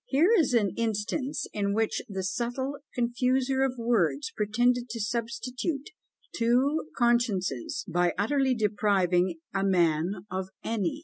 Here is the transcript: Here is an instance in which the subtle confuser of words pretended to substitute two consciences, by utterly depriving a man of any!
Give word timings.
Here 0.07 0.31
is 0.35 0.55
an 0.55 0.71
instance 0.77 1.45
in 1.53 1.75
which 1.75 2.01
the 2.09 2.23
subtle 2.23 2.79
confuser 2.97 3.61
of 3.63 3.77
words 3.77 4.31
pretended 4.35 4.89
to 4.89 4.99
substitute 4.99 5.91
two 6.35 6.85
consciences, 6.97 7.85
by 7.87 8.15
utterly 8.17 8.55
depriving 8.55 9.35
a 9.53 9.63
man 9.63 10.25
of 10.31 10.49
any! 10.63 10.99